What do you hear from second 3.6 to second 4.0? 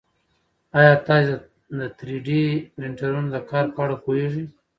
په اړه